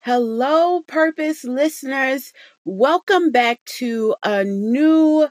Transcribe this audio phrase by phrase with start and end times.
[0.00, 2.32] Hello, purpose listeners.
[2.64, 5.28] Welcome back to a new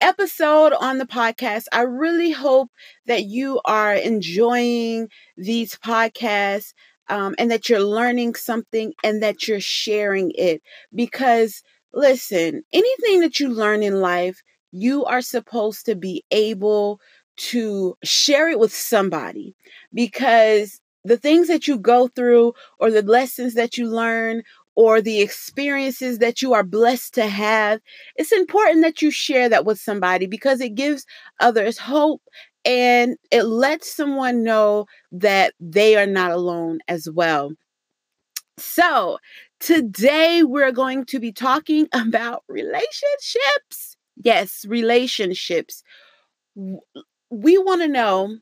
[0.00, 1.64] episode on the podcast.
[1.72, 2.70] I really hope
[3.06, 6.74] that you are enjoying these podcasts
[7.08, 10.62] um, and that you're learning something and that you're sharing it.
[10.94, 11.62] Because,
[11.94, 14.42] listen, anything that you learn in life,
[14.72, 17.00] you are supposed to be able
[17.38, 19.56] to share it with somebody
[19.94, 24.42] because the things that you go through or the lessons that you learn
[24.74, 27.80] or the experiences that you are blessed to have,
[28.16, 31.04] it's important that you share that with somebody because it gives
[31.40, 32.22] others hope
[32.64, 37.52] and it lets someone know that they are not alone as well.
[38.58, 39.18] So,
[39.60, 43.96] today we're going to be talking about relationships.
[44.22, 45.82] Yes, relationships.
[47.30, 48.38] We want to know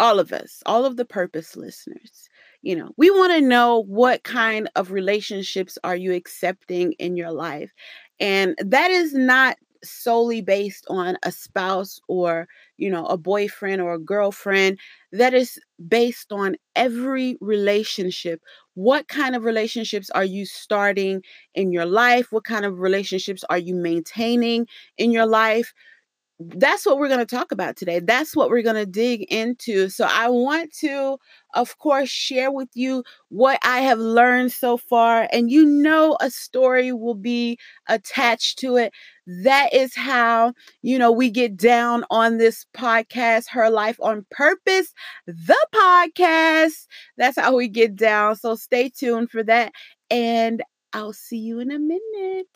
[0.00, 2.28] all of us, all of the purpose listeners,
[2.62, 7.30] you know, we want to know what kind of relationships are you accepting in your
[7.30, 7.72] life?
[8.20, 13.94] And that is not solely based on a spouse or, you know, a boyfriend or
[13.94, 14.78] a girlfriend.
[15.12, 18.40] That is based on every relationship.
[18.74, 21.22] What kind of relationships are you starting
[21.54, 22.32] in your life?
[22.32, 25.74] What kind of relationships are you maintaining in your life?
[26.56, 28.00] That's what we're going to talk about today.
[28.00, 29.88] That's what we're going to dig into.
[29.88, 31.18] So, I want to,
[31.54, 35.28] of course, share with you what I have learned so far.
[35.32, 38.92] And you know, a story will be attached to it.
[39.26, 44.92] That is how, you know, we get down on this podcast, Her Life on Purpose,
[45.26, 46.86] the podcast.
[47.16, 48.36] That's how we get down.
[48.36, 49.72] So, stay tuned for that.
[50.10, 52.46] And I'll see you in a minute.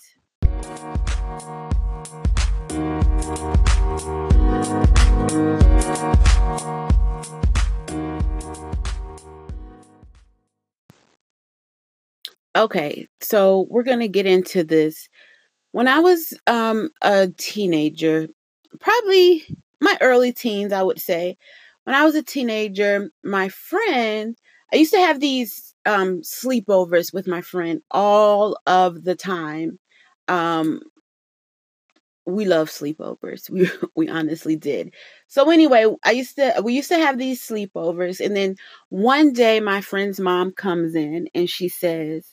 [12.56, 15.08] Okay, so we're going to get into this.
[15.72, 18.28] When I was um, a teenager,
[18.80, 19.44] probably
[19.80, 21.36] my early teens, I would say,
[21.84, 24.36] when I was a teenager, my friend,
[24.72, 29.78] I used to have these um, sleepovers with my friend all of the time.
[30.28, 30.80] Um,
[32.28, 33.50] we love sleepovers.
[33.50, 34.94] We we honestly did.
[35.28, 38.56] So anyway, I used to we used to have these sleepovers and then
[38.90, 42.24] one day my friend's mom comes in and she says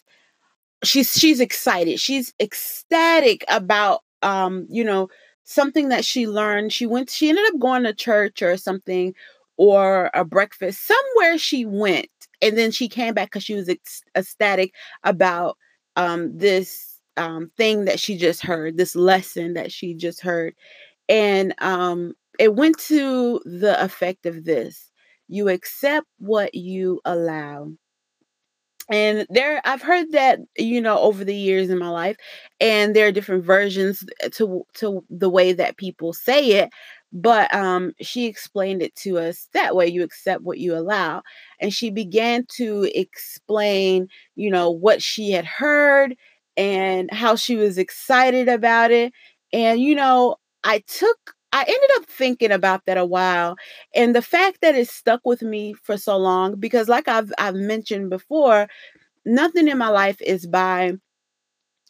[0.83, 1.99] she's she's excited.
[1.99, 5.09] She's ecstatic about um, you know,
[5.43, 6.73] something that she learned.
[6.73, 9.13] She went she ended up going to church or something
[9.57, 12.07] or a breakfast somewhere she went
[12.41, 13.69] and then she came back cuz she was
[14.15, 14.73] ecstatic
[15.03, 15.57] about
[15.95, 20.53] um this um, thing that she just heard, this lesson that she just heard.
[21.09, 24.91] And um, it went to the effect of this
[25.29, 27.71] you accept what you allow.
[28.87, 32.17] And there, I've heard that you know over the years in my life,
[32.59, 34.03] and there are different versions
[34.33, 36.69] to to the way that people say it.
[37.11, 41.23] But um, she explained it to us that way: you accept what you allow.
[41.59, 46.15] And she began to explain, you know, what she had heard
[46.57, 49.13] and how she was excited about it.
[49.53, 53.55] And, you know, I took, I ended up thinking about that a while.
[53.95, 57.55] And the fact that it stuck with me for so long, because like I've, I've
[57.55, 58.67] mentioned before,
[59.25, 60.93] nothing in my life is by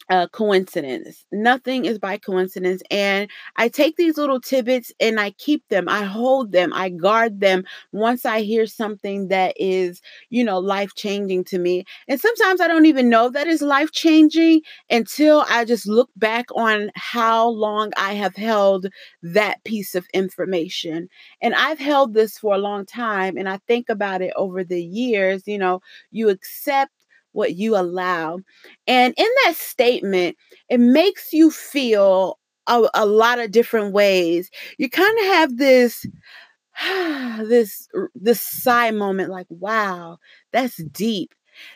[0.08, 1.24] uh, coincidence.
[1.32, 2.82] Nothing is by coincidence.
[2.90, 7.40] And I take these little tidbits and I keep them, I hold them, I guard
[7.40, 11.84] them once I hear something that is, you know, life changing to me.
[12.08, 16.46] And sometimes I don't even know that is life changing until I just look back
[16.54, 18.86] on how long I have held
[19.22, 21.08] that piece of information.
[21.40, 23.36] And I've held this for a long time.
[23.36, 25.80] And I think about it over the years, you know,
[26.12, 26.92] you accept
[27.36, 28.40] what you allow.
[28.86, 30.36] And in that statement,
[30.70, 34.50] it makes you feel a, a lot of different ways.
[34.78, 36.06] You kind of have this
[37.48, 40.18] this this sigh moment like wow
[40.52, 41.34] that's deep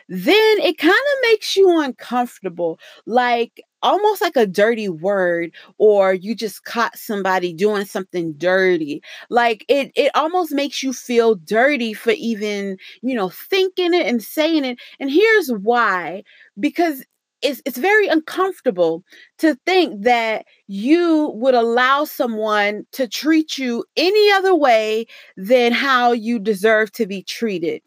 [0.09, 6.35] then it kind of makes you uncomfortable like almost like a dirty word or you
[6.35, 9.01] just caught somebody doing something dirty.
[9.29, 14.21] Like it it almost makes you feel dirty for even you know thinking it and
[14.23, 14.79] saying it.
[14.99, 16.23] And here's why
[16.59, 17.03] because
[17.41, 19.03] it's, it's very uncomfortable
[19.39, 25.07] to think that you would allow someone to treat you any other way
[25.37, 27.81] than how you deserve to be treated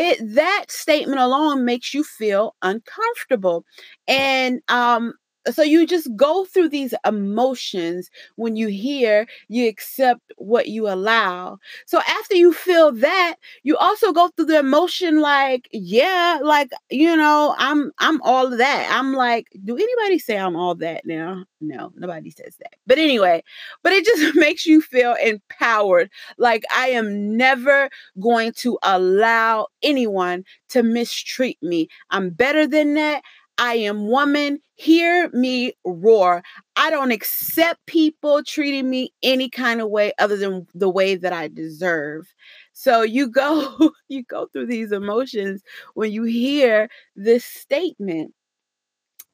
[0.00, 3.64] it that statement alone makes you feel uncomfortable.
[4.08, 5.14] And um
[5.50, 11.58] so you just go through these emotions when you hear you accept what you allow.
[11.86, 17.16] So after you feel that you also go through the emotion like yeah like you
[17.16, 18.88] know i'm i'm all that.
[18.92, 21.44] I'm like do anybody say i'm all that now?
[21.60, 22.74] No nobody says that.
[22.86, 23.42] But anyway
[23.82, 26.10] but it just makes you feel empowered.
[26.38, 27.88] Like i am never
[28.20, 31.88] going to allow anyone to mistreat me.
[32.10, 33.22] I'm better than that
[33.60, 34.60] I am woman.
[34.76, 36.42] Hear me roar.
[36.76, 41.32] I don't accept people treating me any kind of way other than the way that
[41.34, 42.34] I deserve.
[42.72, 45.62] So you go you go through these emotions
[45.94, 48.34] when you hear this statement.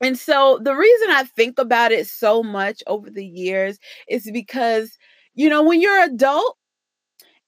[0.01, 4.99] And so the reason I think about it so much over the years is because
[5.35, 6.57] you know when you're adult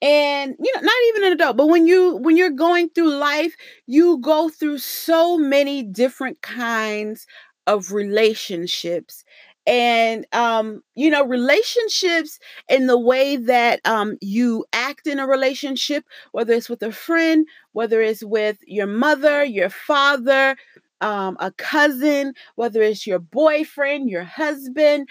[0.01, 3.57] and you know not even an adult but when you when you're going through life
[3.87, 7.27] you go through so many different kinds
[7.67, 9.25] of relationships.
[9.67, 16.05] And um you know relationships in the way that um you act in a relationship
[16.33, 20.57] whether it's with a friend whether it's with your mother your father
[21.03, 25.07] um a cousin whether it's your boyfriend your husband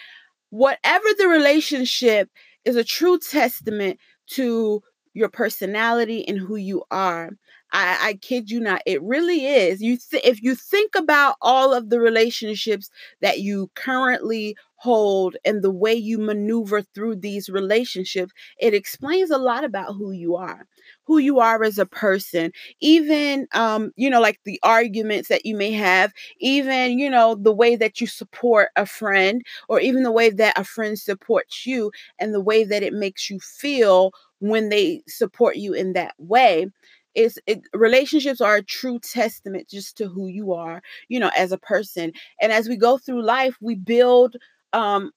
[0.49, 2.29] whatever the relationship
[2.65, 3.99] is a true testament
[4.31, 4.81] to
[5.13, 7.31] your personality and who you are.
[7.71, 9.81] I, I kid you not, it really is.
[9.81, 12.89] You th- if you think about all of the relationships
[13.21, 19.37] that you currently hold and the way you maneuver through these relationships, it explains a
[19.37, 20.65] lot about who you are,
[21.07, 22.51] who you are as a person.
[22.81, 27.53] Even um, you know, like the arguments that you may have, even you know, the
[27.53, 31.91] way that you support a friend, or even the way that a friend supports you,
[32.19, 36.67] and the way that it makes you feel when they support you in that way
[37.15, 41.51] is it, relationships are a true testament just to who you are you know as
[41.51, 42.11] a person
[42.41, 44.35] and as we go through life we build
[44.73, 45.11] um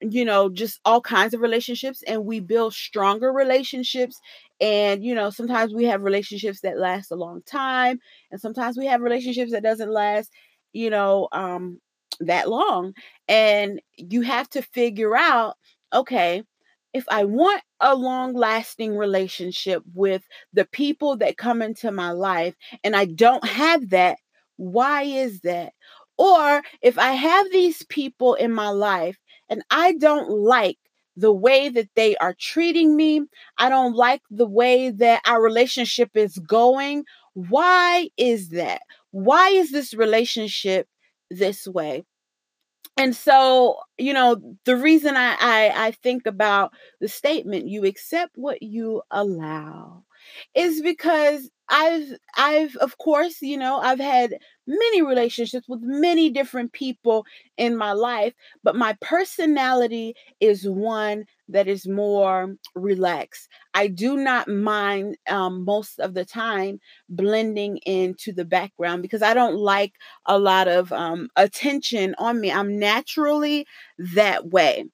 [0.00, 4.20] you know just all kinds of relationships and we build stronger relationships
[4.64, 7.98] and you know sometimes we have relationships that last a long time
[8.30, 10.30] and sometimes we have relationships that doesn't last
[10.72, 11.78] you know um
[12.20, 12.94] that long
[13.28, 15.56] and you have to figure out
[15.92, 16.42] okay
[16.94, 20.22] if I want a long lasting relationship with
[20.52, 24.18] the people that come into my life and I don't have that,
[24.58, 25.72] why is that?
[26.18, 29.18] Or if I have these people in my life
[29.48, 30.78] and I don't like
[31.16, 33.22] the way that they are treating me,
[33.58, 38.80] I don't like the way that our relationship is going, why is that?
[39.10, 40.88] Why is this relationship
[41.30, 42.04] this way?
[42.96, 48.32] and so you know the reason I, I i think about the statement you accept
[48.36, 50.04] what you allow
[50.54, 54.34] is because i've i've of course you know i've had
[54.66, 57.24] many relationships with many different people
[57.56, 63.48] in my life but my personality is one that is more relaxed.
[63.74, 66.80] I do not mind um, most of the time
[67.10, 69.92] blending into the background because i don't like
[70.26, 72.50] a lot of um, attention on me.
[72.50, 73.66] I'm naturally
[73.98, 74.84] that way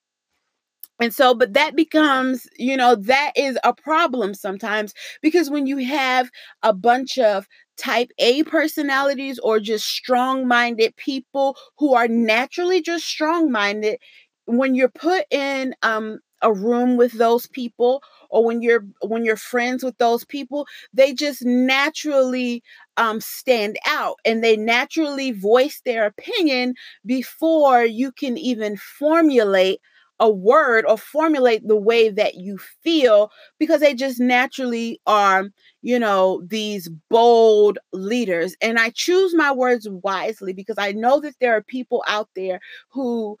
[1.01, 5.77] and so, but that becomes, you know, that is a problem sometimes because when you
[5.77, 6.29] have
[6.63, 13.05] a bunch of type A personalities or just strong minded people who are naturally just
[13.05, 13.97] strong minded,
[14.45, 19.35] when you're put in um, a room with those people or when you're when you're
[19.37, 22.63] friends with those people they just naturally
[22.97, 26.73] um, stand out and they naturally voice their opinion
[27.05, 29.79] before you can even formulate
[30.21, 35.49] a word or formulate the way that you feel because they just naturally are,
[35.81, 38.55] you know, these bold leaders.
[38.61, 42.61] And I choose my words wisely because I know that there are people out there
[42.91, 43.37] who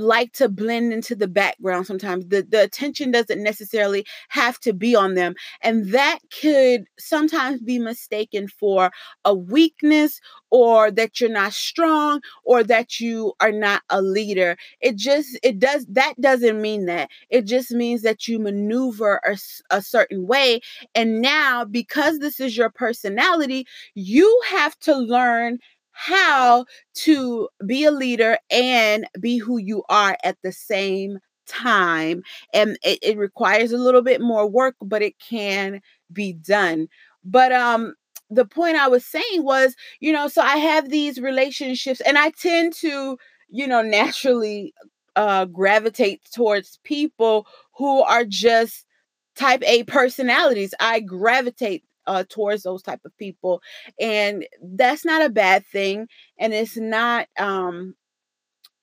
[0.00, 2.26] like to blend into the background sometimes.
[2.28, 7.78] The the attention doesn't necessarily have to be on them and that could sometimes be
[7.78, 8.90] mistaken for
[9.24, 14.56] a weakness or that you're not strong or that you are not a leader.
[14.80, 17.10] It just it does that doesn't mean that.
[17.30, 19.36] It just means that you maneuver a,
[19.70, 20.60] a certain way
[20.94, 25.58] and now because this is your personality you have to learn
[25.92, 32.22] how to be a leader and be who you are at the same time.
[32.54, 35.80] And it, it requires a little bit more work, but it can
[36.12, 36.88] be done.
[37.24, 37.94] But um
[38.32, 42.30] the point I was saying was, you know, so I have these relationships and I
[42.30, 43.18] tend to,
[43.48, 44.72] you know, naturally
[45.16, 48.84] uh gravitate towards people who are just
[49.36, 50.74] type A personalities.
[50.80, 53.62] I gravitate uh, towards those type of people
[54.00, 57.94] and that's not a bad thing and it's not um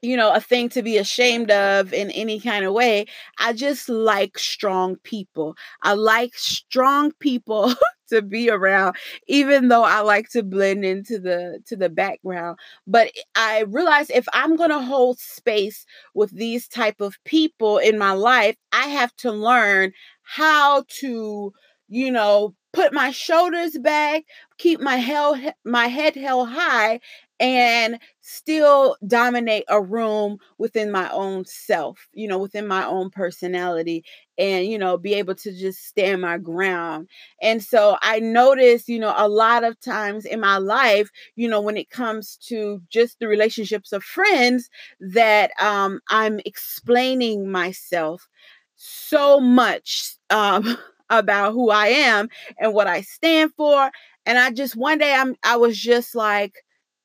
[0.04, 3.08] you know, a thing to be ashamed of in any kind of way.
[3.40, 5.56] I just like strong people.
[5.82, 7.74] I like strong people
[8.10, 8.96] to be around
[9.28, 12.60] even though I like to blend into the to the background.
[12.86, 17.98] But I realize if I'm going to hold space with these type of people in
[17.98, 19.94] my life, I have to learn
[20.24, 21.54] how to,
[21.90, 24.24] you know, put my shoulders back,
[24.60, 27.00] keep my held my head held high
[27.40, 34.04] and still dominate a room within my own self, you know, within my own personality
[34.38, 37.08] and, you know, be able to just stand my ground.
[37.42, 41.62] And so I notice, you know, a lot of times in my life, you know,
[41.62, 44.70] when it comes to just the relationships of friends,
[45.00, 48.28] that um, I'm explaining myself
[48.76, 50.78] so much um,
[51.10, 53.92] about who I am and what I stand for.
[54.26, 56.54] And I just one day I'm I was just like,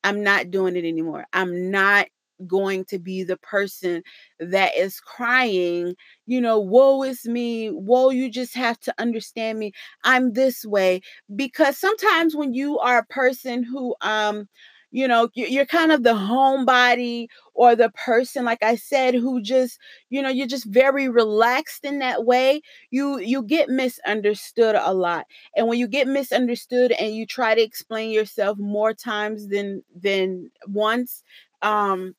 [0.04, 1.26] I'm not doing it anymore.
[1.32, 2.06] I'm not
[2.46, 4.02] going to be the person
[4.40, 5.94] that is crying,
[6.26, 9.70] you know, woe is me, woe, you just have to understand me.
[10.04, 11.02] I'm this way.
[11.36, 14.48] Because sometimes when you are a person who um
[14.92, 19.78] you know you're kind of the homebody or the person like i said who just
[20.10, 25.26] you know you're just very relaxed in that way you you get misunderstood a lot.
[25.56, 30.50] And when you get misunderstood and you try to explain yourself more times than than
[30.66, 31.22] once
[31.62, 32.14] um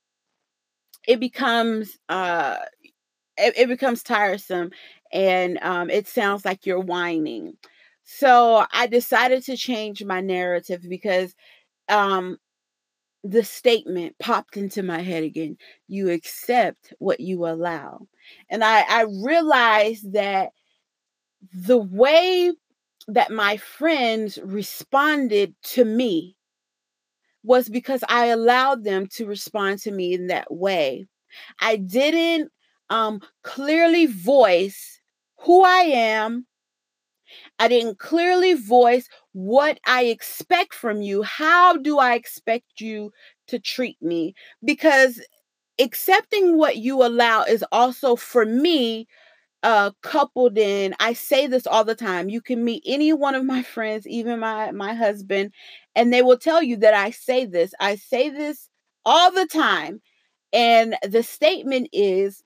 [1.08, 2.58] it becomes uh
[3.38, 4.72] it, it becomes tiresome
[5.14, 7.56] and um it sounds like you're whining.
[8.06, 11.36] So i decided to change my narrative because
[11.90, 12.38] um
[13.24, 18.00] the statement popped into my head again you accept what you allow.
[18.50, 20.52] And i i realized that
[21.54, 22.52] the way
[23.08, 26.36] that my friends responded to me
[27.44, 31.06] was because i allowed them to respond to me in that way.
[31.60, 32.52] I didn't
[32.90, 35.00] um clearly voice
[35.40, 36.46] who i am
[37.60, 41.24] I didn't clearly voice what I expect from you.
[41.24, 43.12] How do I expect you
[43.48, 44.36] to treat me?
[44.64, 45.22] Because
[45.80, 49.08] accepting what you allow is also for me
[49.64, 52.30] uh coupled in I say this all the time.
[52.30, 55.54] You can meet any one of my friends, even my my husband,
[55.96, 57.74] and they will tell you that I say this.
[57.80, 58.70] I say this
[59.06, 60.02] all the time.
[60.54, 62.44] And the statement is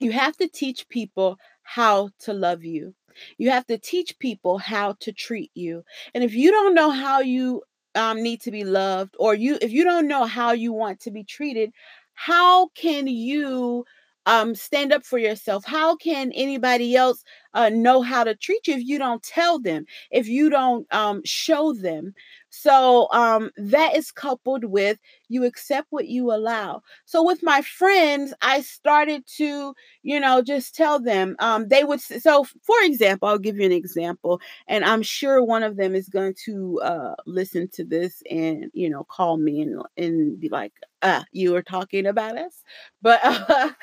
[0.00, 2.95] you have to teach people how to love you.
[3.38, 5.84] You have to teach people how to treat you.
[6.14, 7.62] And if you don't know how you
[7.94, 11.10] um, need to be loved, or you if you don't know how you want to
[11.10, 11.72] be treated,
[12.14, 13.84] how can you
[14.26, 15.64] um, stand up for yourself?
[15.64, 17.22] How can anybody else
[17.54, 21.22] uh, know how to treat you if you don't tell them, if you don't um,
[21.24, 22.14] show them?
[22.56, 24.98] So um, that is coupled with
[25.28, 26.82] you accept what you allow.
[27.04, 31.36] So with my friends, I started to, you know, just tell them.
[31.38, 32.00] Um, they would.
[32.00, 36.08] So for example, I'll give you an example, and I'm sure one of them is
[36.08, 40.72] going to uh, listen to this and you know call me and and be like,
[41.02, 42.62] "Ah, you were talking about us,"
[43.02, 43.20] but.
[43.22, 43.70] Uh,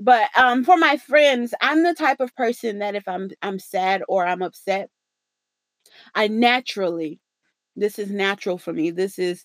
[0.00, 4.02] but um for my friends i'm the type of person that if i'm i'm sad
[4.08, 4.90] or i'm upset
[6.14, 7.20] i naturally
[7.76, 9.44] this is natural for me this is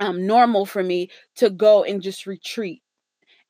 [0.00, 2.82] um normal for me to go and just retreat.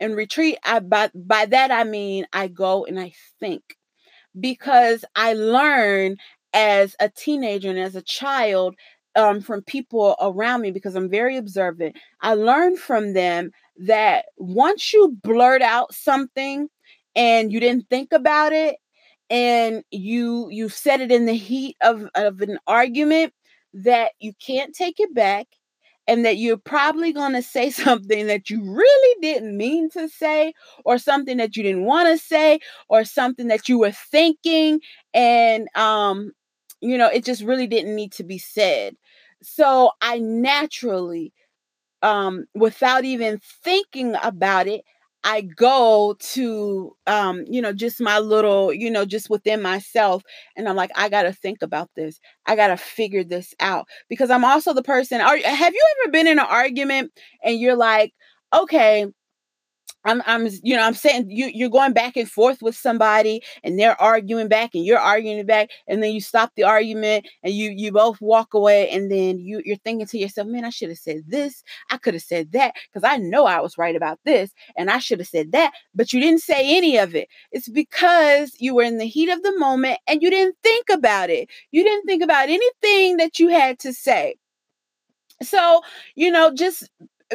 [0.00, 3.62] And retreat i by, by that i mean i go and i think.
[4.38, 6.16] Because i learn
[6.52, 8.74] as a teenager and as a child
[9.16, 14.92] um, from people around me because i'm very observant i learned from them that once
[14.92, 16.68] you blurt out something
[17.16, 18.76] and you didn't think about it
[19.30, 23.32] and you you said it in the heat of, of an argument
[23.74, 25.46] that you can't take it back
[26.06, 30.52] and that you're probably going to say something that you really didn't mean to say
[30.84, 34.80] or something that you didn't want to say or something that you were thinking
[35.12, 36.32] and um
[36.80, 38.94] you know it just really didn't need to be said.
[39.42, 41.32] So i naturally
[42.02, 44.82] um, without even thinking about it,
[45.24, 50.22] I go to, um, you know, just my little, you know, just within myself.
[50.56, 52.20] And I'm like, I got to think about this.
[52.46, 55.20] I got to figure this out because I'm also the person.
[55.22, 57.12] Are, have you ever been in an argument
[57.42, 58.12] and you're like,
[58.54, 59.06] okay,
[60.04, 63.78] I'm, I'm, you know, I'm saying you, you're going back and forth with somebody, and
[63.78, 67.70] they're arguing back, and you're arguing back, and then you stop the argument, and you,
[67.70, 70.98] you both walk away, and then you, you're thinking to yourself, man, I should have
[70.98, 74.52] said this, I could have said that, because I know I was right about this,
[74.76, 77.28] and I should have said that, but you didn't say any of it.
[77.52, 81.30] It's because you were in the heat of the moment, and you didn't think about
[81.30, 81.48] it.
[81.70, 84.36] You didn't think about anything that you had to say.
[85.42, 85.82] So,
[86.14, 86.88] you know, just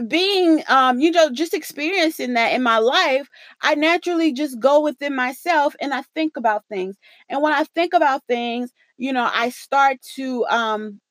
[0.07, 3.27] being um you know just experiencing that in my life
[3.61, 6.95] i naturally just go within myself and i think about things.
[7.27, 11.01] And when i think about things you know i start to um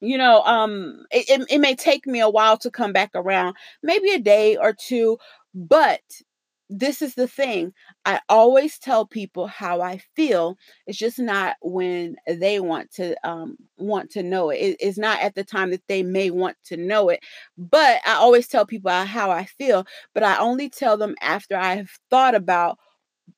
[0.00, 3.54] you know um it, it, it may take me a while to come back around
[3.82, 5.18] maybe a day or two
[5.54, 6.00] but
[6.72, 7.72] this is the thing.
[8.06, 10.56] I always tell people how I feel.
[10.86, 14.58] It's just not when they want to um, want to know it.
[14.58, 14.76] it.
[14.80, 17.20] It's not at the time that they may want to know it.
[17.58, 19.84] But I always tell people how I feel.
[20.14, 22.78] But I only tell them after I've thought about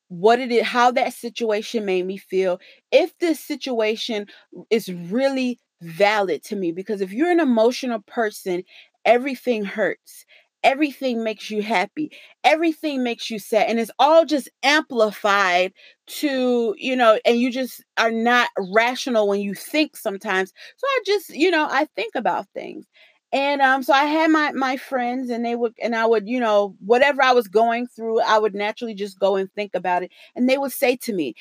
[0.09, 2.61] what it is, how that situation made me feel.
[2.91, 4.27] If this situation
[4.71, 8.63] is really valid to me, because if you're an emotional person,
[9.05, 10.25] everything hurts
[10.65, 12.11] everything makes you happy
[12.45, 15.73] everything makes you sad and it's all just amplified
[16.07, 21.01] to you know and you just are not rational when you think sometimes so i
[21.07, 22.87] just you know i think about things
[23.33, 26.39] and um so i had my my friends and they would and i would you
[26.41, 30.11] know whatever i was going through i would naturally just go and think about it
[30.37, 31.35] and they would say to me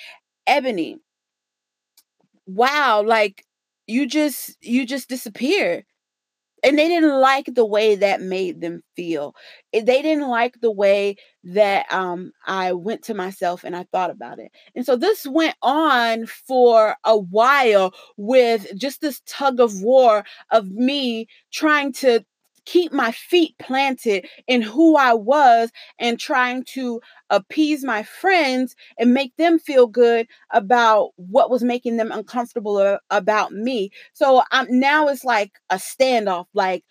[0.48, 0.98] ebony
[2.46, 3.46] wow like
[3.88, 5.86] you just you just disappeared
[6.64, 9.36] and they didn't like the way that made them feel.
[9.74, 14.40] They didn't like the way that um, i went to myself and i thought about
[14.40, 14.52] it.
[14.76, 20.70] And so this went on for a while with just this tug of war of
[20.70, 22.24] me trying to
[22.66, 29.14] keep my feet planted in who I was and trying to appease my friends and
[29.14, 33.90] make them feel good about what was making them uncomfortable about me.
[34.14, 36.84] So I'm now it's like a standoff like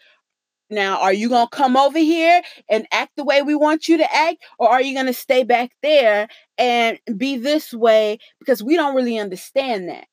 [0.73, 3.99] now, are you going to come over here and act the way we want you
[3.99, 4.45] to act?
[4.59, 8.19] Or are you going to stay back there and be this way?
[8.39, 10.07] Because we don't really understand that.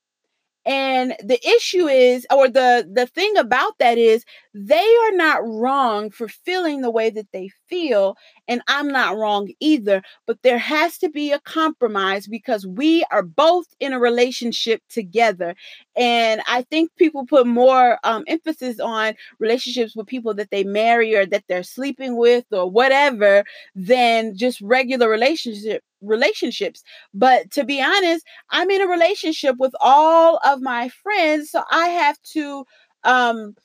[0.68, 6.12] And the issue is, or the the thing about that is, they are not wrong
[6.12, 8.16] for feeling the way that they feel,
[8.48, 10.02] and I'm not wrong either.
[10.26, 15.56] But there has to be a compromise because we are both in a relationship together.
[15.96, 21.16] And I think people put more um, emphasis on relationships with people that they marry
[21.16, 23.44] or that they're sleeping with or whatever
[23.76, 26.84] than just regular relationship relationships.
[27.14, 31.88] But to be honest, I'm in a relationship with all of my friends, so I
[31.88, 32.66] have to
[33.04, 33.56] um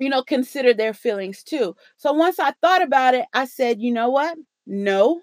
[0.00, 1.76] you know consider their feelings too.
[1.98, 4.38] So once I thought about it, I said, "You know what?
[4.66, 5.22] No.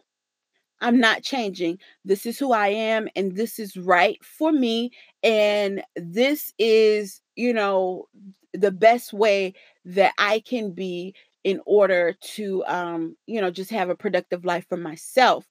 [0.81, 1.79] I'm not changing.
[2.05, 4.91] This is who I am and this is right for me
[5.23, 8.07] and this is, you know,
[8.53, 9.53] the best way
[9.85, 14.65] that I can be in order to um, you know, just have a productive life
[14.69, 15.45] for myself.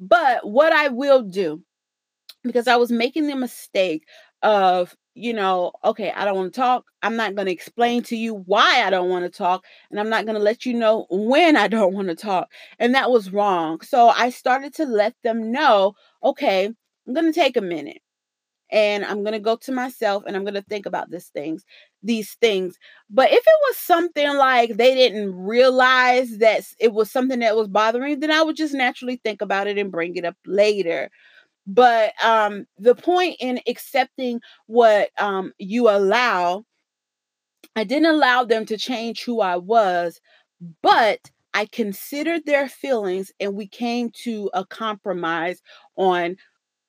[0.00, 1.62] But what I will do,
[2.42, 4.04] because I was making the mistake
[4.42, 6.86] of, you know, okay, I don't want to talk.
[7.02, 9.64] I'm not going to explain to you why I don't want to talk.
[9.90, 12.50] And I'm not going to let you know when I don't want to talk.
[12.78, 13.80] And that was wrong.
[13.82, 16.66] So I started to let them know, okay,
[17.06, 18.00] I'm going to take a minute
[18.70, 21.64] and I'm going to go to myself and I'm going to think about these things,
[22.02, 22.78] these things.
[23.10, 27.68] But if it was something like they didn't realize that it was something that was
[27.68, 31.10] bothering, then I would just naturally think about it and bring it up later.
[31.66, 36.64] But um, the point in accepting what um, you allow,
[37.76, 40.20] I didn't allow them to change who I was,
[40.82, 45.62] but I considered their feelings and we came to a compromise
[45.96, 46.36] on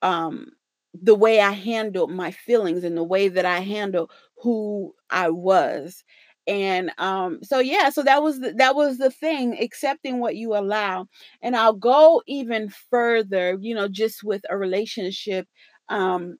[0.02, 0.48] um
[0.94, 4.10] the way I handled my feelings and the way that I handled
[4.42, 6.04] who I was.
[6.46, 10.54] And um so yeah, so that was the, that was the thing, accepting what you
[10.56, 11.06] allow.
[11.42, 15.46] And I'll go even further, you know, just with a relationship
[15.90, 16.36] um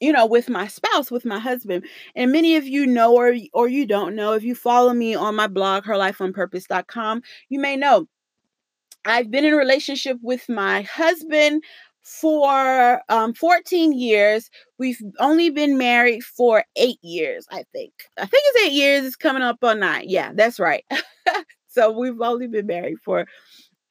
[0.00, 1.84] you know with my spouse with my husband
[2.16, 5.34] and many of you know or or you don't know if you follow me on
[5.36, 8.06] my blog herlifeonpurpose.com you may know
[9.04, 11.64] I've been in a relationship with my husband
[12.02, 14.50] for um, 14 years.
[14.78, 17.92] We've only been married for eight years, I think.
[18.18, 19.04] I think it's eight years.
[19.04, 20.04] It's coming up on nine.
[20.06, 20.84] Yeah, that's right.
[21.68, 23.26] so we've only been married for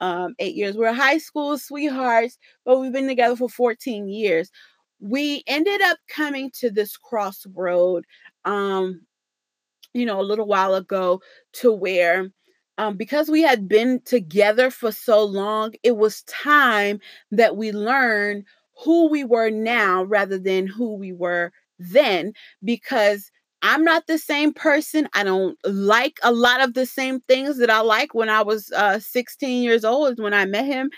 [0.02, 0.76] um, eight years.
[0.76, 4.50] We're high school sweethearts, but we've been together for 14 years.
[5.00, 8.06] We ended up coming to this crossroad,
[8.45, 9.02] um,
[9.93, 11.22] you know, a little while ago
[11.54, 12.30] to where
[12.79, 18.45] um, because we had been together for so long, it was time that we learn
[18.85, 22.33] who we were now rather than who we were then.
[22.63, 25.09] Because I'm not the same person.
[25.13, 28.71] I don't like a lot of the same things that I like when I was
[28.75, 30.91] uh, 16 years old when I met him.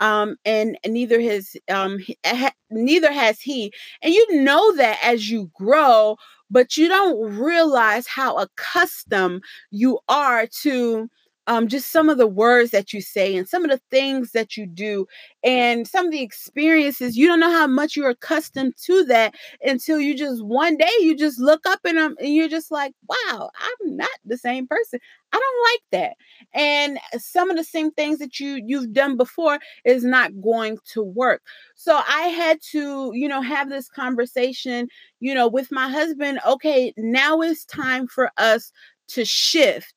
[0.00, 3.72] um, and neither has um, ha- neither has he.
[4.02, 6.16] And you know that as you grow,
[6.50, 11.08] but you don't realize how accustomed you are to
[11.46, 14.56] um, just some of the words that you say and some of the things that
[14.56, 15.06] you do
[15.42, 20.00] and some of the experiences you don't know how much you're accustomed to that until
[20.00, 23.50] you just one day you just look up and, um, and you're just like wow
[23.58, 24.98] i'm not the same person.
[25.32, 26.16] I don't like that.
[26.52, 31.02] And some of the same things that you you've done before is not going to
[31.02, 31.42] work.
[31.74, 34.88] So i had to you know have this conversation
[35.20, 38.72] you know with my husband okay now it's time for us
[39.08, 39.94] to shift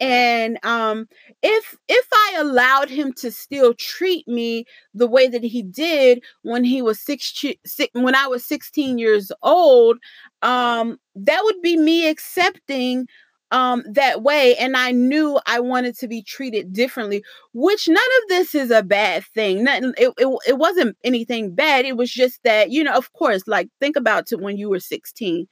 [0.00, 1.06] and um
[1.42, 6.64] if if i allowed him to still treat me the way that he did when
[6.64, 7.32] he was six,
[7.64, 9.98] six when i was 16 years old
[10.42, 13.06] um that would be me accepting
[13.52, 17.22] um that way and i knew i wanted to be treated differently
[17.54, 21.84] which none of this is a bad thing Nothing, it, it, it wasn't anything bad
[21.84, 24.80] it was just that you know of course like think about it when you were
[24.80, 25.46] 16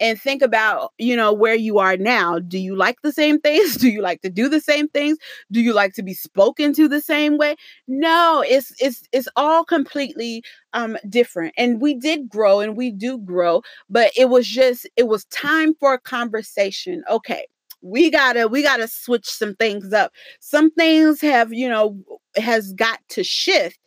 [0.00, 2.38] and think about you know where you are now.
[2.38, 3.76] Do you like the same things?
[3.78, 5.18] Do you like to do the same things?
[5.50, 7.56] Do you like to be spoken to the same way?
[7.86, 13.18] No it's it's it's all completely um different and we did grow and we do
[13.18, 17.02] grow but it was just it was time for a conversation.
[17.10, 17.46] Okay
[17.80, 20.12] we gotta we gotta switch some things up.
[20.40, 21.96] Some things have you know
[22.36, 23.78] has got to shift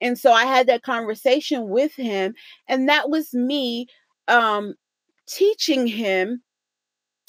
[0.00, 2.34] and so i had that conversation with him
[2.68, 3.86] and that was me
[4.28, 4.74] um
[5.28, 6.42] teaching him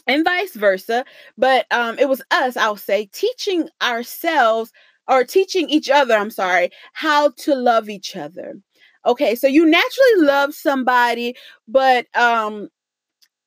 [0.07, 1.05] and vice versa
[1.37, 4.71] but um it was us i'll say teaching ourselves
[5.07, 8.55] or teaching each other i'm sorry how to love each other.
[9.05, 11.35] Okay so you naturally love somebody
[11.67, 12.69] but um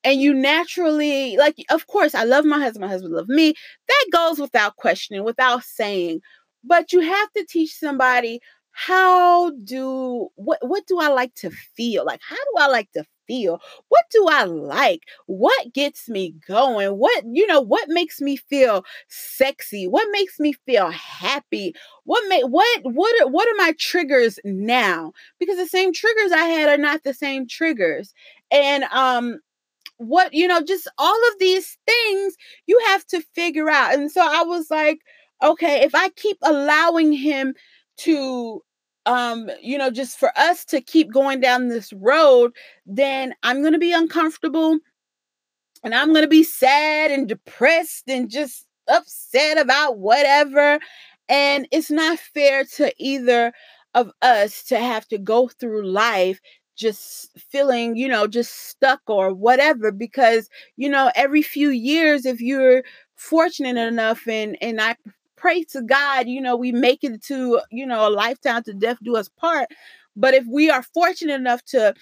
[0.05, 3.55] and you naturally like of course i love my husband my husband love me
[3.89, 6.21] that goes without questioning without saying
[6.65, 8.41] but you have to teach somebody
[8.73, 13.05] how do what what do i like to feel like how do i like to
[13.27, 13.61] feel?
[13.89, 15.03] What do I like?
[15.27, 16.91] What gets me going?
[16.99, 19.87] What, you know, what makes me feel sexy?
[19.87, 21.75] What makes me feel happy?
[22.05, 25.13] What make what what are, what are my triggers now?
[25.39, 28.13] Because the same triggers I had are not the same triggers.
[28.51, 29.41] And um
[29.99, 32.35] what, you know, just all of these things
[32.67, 33.95] you have to figure out.
[33.95, 35.01] And so I was like,
[35.43, 37.55] okay, if I keep allowing him
[37.99, 38.63] to
[39.07, 42.53] um you know just for us to keep going down this road
[42.87, 44.79] then i'm going to be uncomfortable
[45.83, 50.79] and i'm going to be sad and depressed and just upset about whatever
[51.29, 53.53] and it's not fair to either
[53.95, 56.41] of us to have to go through life
[56.77, 62.41] just feeling, you know, just stuck or whatever because, you know, every few years if
[62.41, 62.83] you're
[63.15, 64.97] fortunate enough and and I
[65.43, 68.99] pray to God, you know, we make it to, you know, a lifetime to death
[69.03, 69.67] do us part.
[70.15, 71.95] But if we are fortunate enough to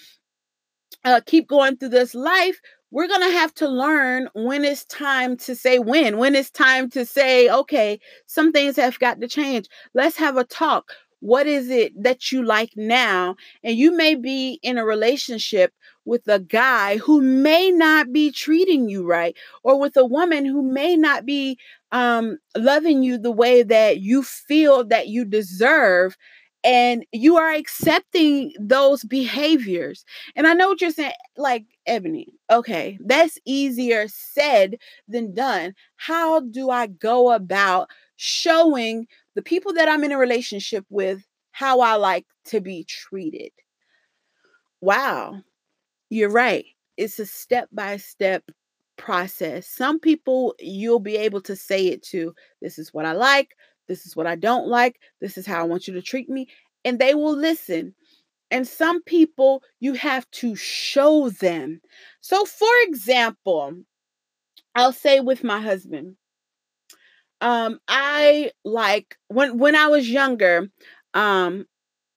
[1.05, 5.39] uh, keep going through this life, we're going to have to learn when it's time
[5.39, 9.69] to say when, when it's time to say, okay, some things have got to change.
[9.95, 10.93] Let's have a talk.
[11.21, 13.37] What is it that you like now?
[13.63, 15.73] And you may be in a relationship
[16.05, 20.63] with a guy who may not be treating you right, or with a woman who
[20.63, 21.59] may not be
[21.93, 26.17] um, loving you the way that you feel that you deserve
[26.63, 30.05] and you are accepting those behaviors.
[30.37, 34.77] And I know what you're saying, like Ebony, okay, that's easier said
[35.09, 35.75] than done.
[35.97, 41.81] How do I go about showing the people that I'm in a relationship with how
[41.81, 43.53] I like to be treated?
[44.81, 45.43] Wow,
[46.11, 46.67] you're right.
[46.97, 48.45] It's a step by step
[49.01, 49.67] process.
[49.67, 53.57] Some people you'll be able to say it to this is what I like,
[53.89, 56.49] this is what I don't like, this is how I want you to treat me,
[56.85, 57.95] and they will listen.
[58.51, 61.81] And some people you have to show them.
[62.21, 63.75] So, for example,
[64.75, 66.17] I'll say with my husband,
[67.41, 70.69] um, I like when when I was younger,
[71.15, 71.67] um,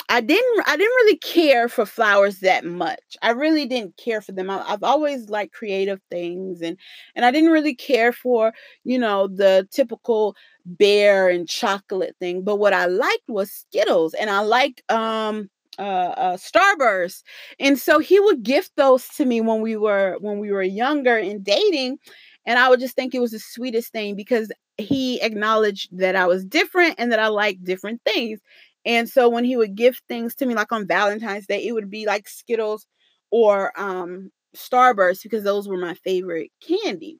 [0.09, 3.17] I didn't I didn't really care for flowers that much.
[3.21, 4.49] I really didn't care for them.
[4.49, 6.77] I, have always liked creative things and
[7.15, 10.35] and I didn't really care for, you know, the typical
[10.65, 12.43] bear and chocolate thing.
[12.43, 17.23] But what I liked was Skittles and I like um uh, uh Starburst.
[17.59, 21.17] And so he would gift those to me when we were when we were younger
[21.17, 21.97] and dating
[22.45, 26.27] and I would just think it was the sweetest thing because he acknowledged that I
[26.27, 28.39] was different and that I like different things.
[28.85, 31.89] And so when he would give things to me, like on Valentine's Day, it would
[31.89, 32.85] be like Skittles
[33.31, 37.19] or um, Starburst because those were my favorite candy.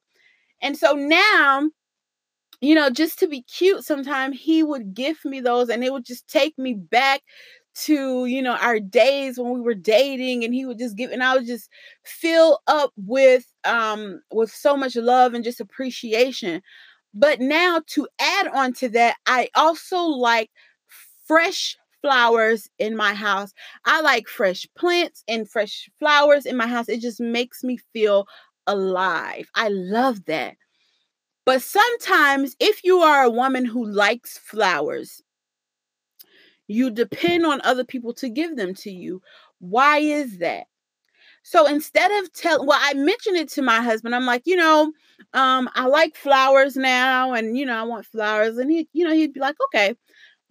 [0.62, 1.70] And so now,
[2.60, 6.04] you know, just to be cute, sometimes he would gift me those and it would
[6.04, 7.20] just take me back
[7.76, 11.22] to, you know, our days when we were dating and he would just give and
[11.22, 11.68] I would just
[12.04, 16.62] fill up with um with so much love and just appreciation.
[17.14, 20.50] But now to add on to that, I also like
[21.26, 23.54] fresh flowers in my house.
[23.86, 26.88] I like fresh plants and fresh flowers in my house.
[26.88, 28.26] It just makes me feel
[28.66, 29.48] alive.
[29.54, 30.56] I love that.
[31.46, 35.22] But sometimes, if you are a woman who likes flowers,
[36.68, 39.20] you depend on other people to give them to you.
[39.58, 40.66] Why is that?
[41.42, 44.14] So instead of tell well, I mentioned it to my husband.
[44.14, 44.92] I'm like, you know,
[45.34, 48.56] um, I like flowers now, and you know, I want flowers.
[48.56, 49.94] And he, you know, he'd be like, okay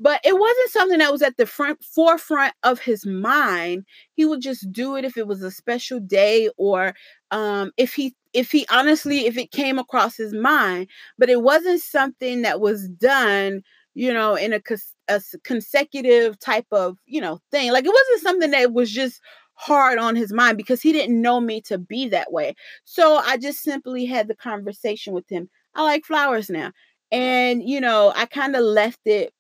[0.03, 3.85] but it wasn't something that was at the front forefront of his mind.
[4.15, 6.93] He would just do it if it was a special day or
[7.31, 10.87] um, if he if he honestly if it came across his mind
[11.17, 13.61] but it wasn't something that was done
[13.93, 14.59] you know in a,
[15.07, 17.71] a consecutive type of you know thing.
[17.71, 19.21] Like it wasn't something that was just
[19.53, 22.55] hard on his mind because he didn't know me to be that way.
[22.83, 25.49] So i just simply had the conversation with him.
[25.75, 26.71] I like flowers now.
[27.11, 29.33] And you know i kind of left it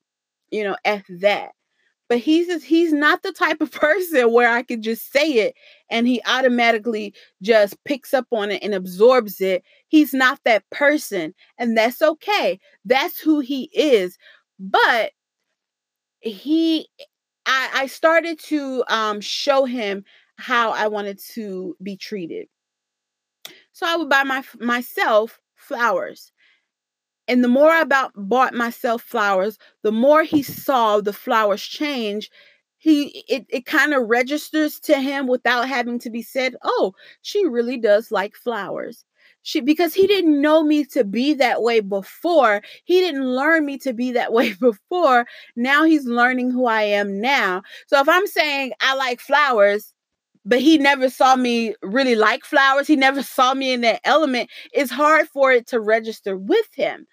[0.53, 1.51] you know, F that.
[2.09, 5.55] But he's just, he's not the type of person where I could just say it
[5.89, 9.63] and he automatically just picks up on it and absorbs it.
[9.87, 11.33] He's not that person.
[11.57, 12.59] And that's okay.
[12.85, 14.17] That's who he is.
[14.59, 15.11] But
[16.19, 16.87] he
[17.45, 20.05] I, I started to um, show him
[20.37, 22.47] how I wanted to be treated.
[23.71, 26.31] So I would buy my myself flowers.
[27.27, 32.29] And the more I about bought myself flowers, the more he saw the flowers change.
[32.77, 37.45] He it, it kind of registers to him without having to be said, oh, she
[37.45, 39.05] really does like flowers.
[39.41, 42.61] She because he didn't know me to be that way before.
[42.85, 45.25] He didn't learn me to be that way before.
[45.55, 47.61] Now he's learning who I am now.
[47.87, 49.93] So if I'm saying I like flowers,
[50.45, 52.87] but he never saw me really like flowers.
[52.87, 54.49] He never saw me in that element.
[54.73, 57.05] It's hard for it to register with him.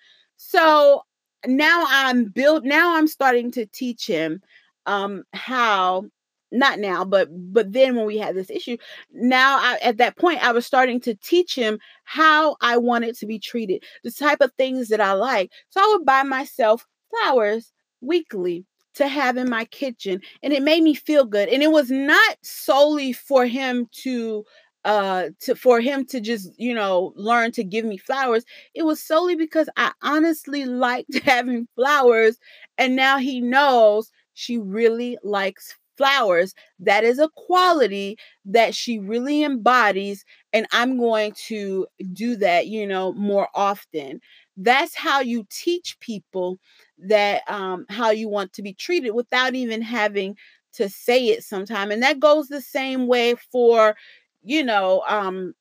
[0.43, 1.05] So
[1.47, 4.41] now I'm built now I'm starting to teach him
[4.87, 6.07] um how
[6.51, 8.77] not now but but then when we had this issue
[9.13, 13.27] now I, at that point i was starting to teach him how i wanted to
[13.27, 15.53] be treated the type of things that i like.
[15.69, 20.83] So i would buy myself flowers weekly to have in my kitchen and it made
[20.83, 24.45] me feel good and it was not solely for him to
[24.85, 29.03] uh to for him to just you know learn to give me flowers it was
[29.03, 32.39] solely because i honestly liked having flowers
[32.79, 38.17] and now he knows she really likes flowers that is a quality
[38.47, 44.21] that she really embodies and i'm going to do that you know more often.
[44.57, 46.59] That's how you teach people
[46.99, 50.37] that um, how you want to be treated without even having
[50.75, 53.97] to say it sometime and that goes the same way for
[54.43, 55.55] you know um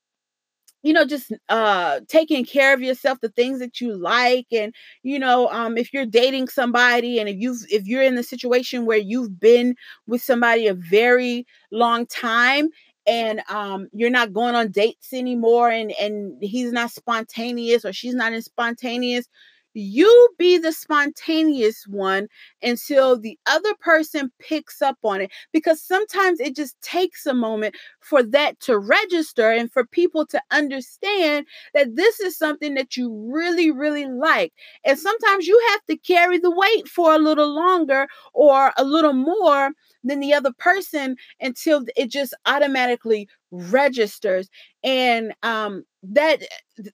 [0.83, 5.19] you know just uh taking care of yourself the things that you like and you
[5.19, 8.97] know um if you're dating somebody and if you've if you're in the situation where
[8.97, 9.75] you've been
[10.07, 12.69] with somebody a very long time
[13.07, 18.15] and um you're not going on dates anymore and and he's not spontaneous or she's
[18.15, 19.27] not as spontaneous
[19.73, 22.27] you be the spontaneous one
[22.61, 27.75] until the other person picks up on it because sometimes it just takes a moment
[27.99, 33.11] for that to register and for people to understand that this is something that you
[33.31, 34.53] really really like.
[34.83, 39.13] And sometimes you have to carry the weight for a little longer or a little
[39.13, 39.71] more
[40.03, 44.47] than the other person until it just automatically registers
[44.83, 46.41] and um that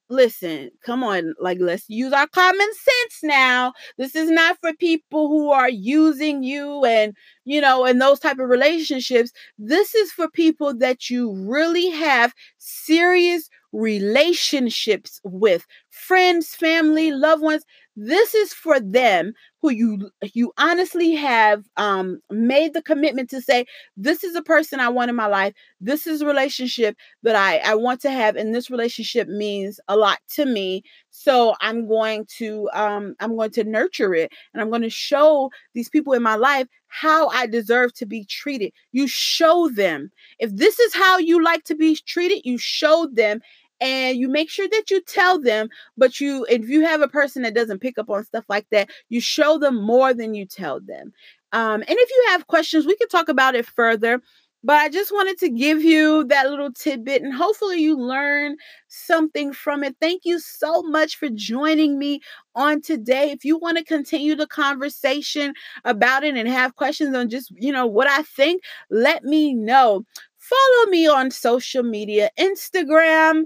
[0.09, 3.73] listen come on like let's use our common sense now.
[3.97, 7.13] This is not for people who are using you and
[7.43, 9.31] you know and those type of relationships.
[9.57, 17.63] This is for people that you really have serious relationships with friends family loved ones
[17.95, 23.65] this is for them who you you honestly have um, made the commitment to say
[23.97, 25.53] this is a person i want in my life.
[25.81, 29.95] This is a relationship that i i want to have and this relationship means a
[29.97, 30.83] lot to me.
[31.09, 35.49] So i'm going to um i'm going to nurture it and i'm going to show
[35.73, 38.71] these people in my life how i deserve to be treated.
[38.91, 40.11] You show them.
[40.39, 43.41] If this is how you like to be treated you show them
[43.85, 47.43] and you make sure that you tell them but you if you have a person
[47.43, 50.79] that doesn't pick up on stuff like that you show them more than you tell
[50.79, 51.11] them
[51.51, 54.21] um, and if you have questions we can talk about it further
[54.63, 58.55] But I just wanted to give you that little tidbit and hopefully you learn
[58.87, 59.95] something from it.
[60.01, 62.21] Thank you so much for joining me
[62.55, 63.29] on today.
[63.29, 67.71] If you want to continue the conversation about it and have questions on just, you
[67.71, 70.03] know, what I think, let me know.
[70.39, 73.43] Follow me on social media, Instagram,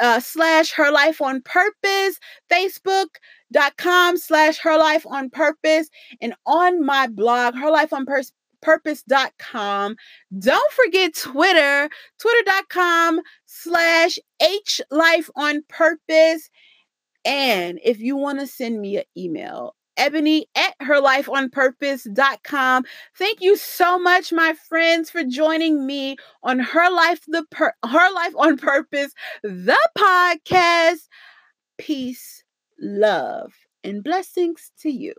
[0.00, 2.18] uh, slash her life on purpose,
[2.50, 5.88] Facebook.com slash her life on purpose,
[6.20, 9.94] and on my blog, her life on purpose purpose.com.
[10.38, 16.50] Don't forget Twitter, twitter.com slash H life on purpose.
[17.24, 22.84] And if you want to send me an email, ebony at herlifeonpurpose.com.
[23.16, 28.34] Thank you so much, my friends, for joining me on Her Life the Her Life
[28.36, 31.08] on Purpose, the podcast.
[31.78, 32.42] Peace,
[32.80, 33.52] love,
[33.84, 35.12] and blessings to you.